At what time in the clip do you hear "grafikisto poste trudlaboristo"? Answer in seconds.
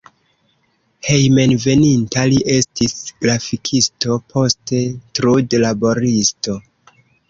3.27-6.63